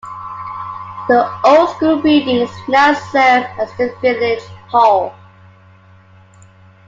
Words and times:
The 1.09 1.31
old 1.43 1.75
school 1.75 2.01
buildings 2.01 2.49
now 2.67 2.95
serve 2.95 3.43
as 3.59 3.71
the 3.77 3.95
Village 4.01 4.43
Hall. 4.69 5.13